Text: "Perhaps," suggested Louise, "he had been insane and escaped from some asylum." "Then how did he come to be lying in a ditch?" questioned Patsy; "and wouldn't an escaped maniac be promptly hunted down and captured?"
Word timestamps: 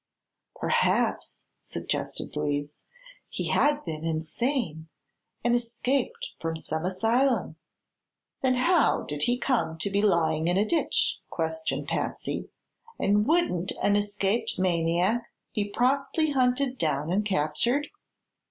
"Perhaps," 0.55 1.43
suggested 1.59 2.35
Louise, 2.35 2.87
"he 3.29 3.49
had 3.49 3.85
been 3.85 4.03
insane 4.03 4.87
and 5.43 5.53
escaped 5.53 6.29
from 6.39 6.57
some 6.57 6.85
asylum." 6.85 7.55
"Then 8.41 8.55
how 8.55 9.03
did 9.03 9.21
he 9.25 9.37
come 9.37 9.77
to 9.77 9.91
be 9.91 10.01
lying 10.01 10.47
in 10.47 10.57
a 10.57 10.65
ditch?" 10.65 11.19
questioned 11.29 11.87
Patsy; 11.87 12.49
"and 12.97 13.27
wouldn't 13.27 13.73
an 13.79 13.95
escaped 13.95 14.57
maniac 14.57 15.31
be 15.53 15.69
promptly 15.69 16.31
hunted 16.31 16.79
down 16.79 17.11
and 17.11 17.23
captured?" 17.23 17.87